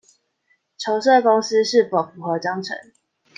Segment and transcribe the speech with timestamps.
[0.79, 2.75] 籌設公司是否符合章程